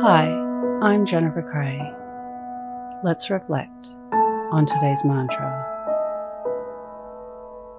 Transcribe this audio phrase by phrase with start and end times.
[0.00, 0.28] Hi,
[0.80, 1.76] I'm Jennifer Cray.
[3.02, 3.96] Let's reflect
[4.52, 5.50] on today's mantra.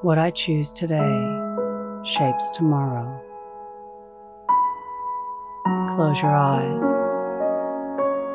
[0.01, 0.97] What I choose today
[2.03, 3.21] shapes tomorrow.
[5.95, 6.93] Close your eyes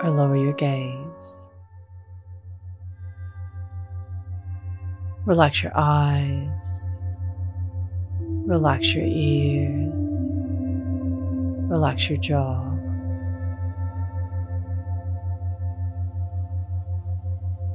[0.03, 1.51] or lower your gaze.
[5.27, 7.05] Relax your eyes.
[8.47, 10.41] Relax your ears.
[11.69, 12.74] Relax your jaw.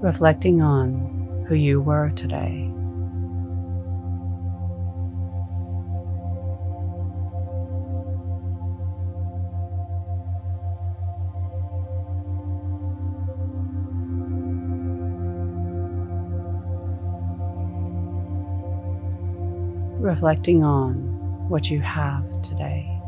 [0.00, 2.66] Reflecting on who you were today.
[20.00, 22.99] Reflecting on what you have today.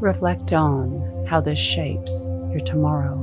[0.00, 3.16] Reflect on how this shapes your tomorrow.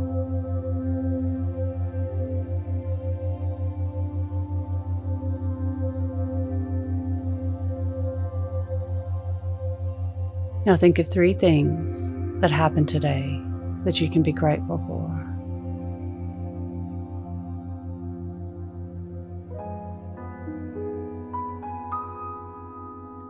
[10.65, 13.39] Now think of three things that happened today
[13.83, 15.09] that you can be grateful for.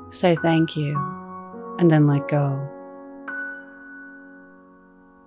[0.09, 0.95] Say thank you
[1.79, 2.69] and then let go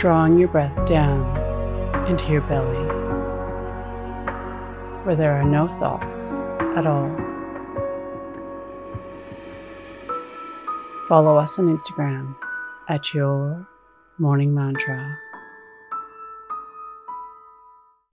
[0.00, 1.20] Drawing your breath down
[2.06, 2.86] into your belly,
[5.04, 6.32] where there are no thoughts
[6.74, 7.14] at all.
[11.06, 12.34] Follow us on Instagram
[12.88, 13.68] at Your
[14.16, 15.18] Morning Mantra.